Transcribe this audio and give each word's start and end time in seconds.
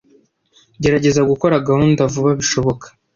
Gerageza 0.81 1.21
gukora 1.31 1.63
gahunda 1.69 2.09
vuba 2.13 2.31
bishoboka. 2.39 2.85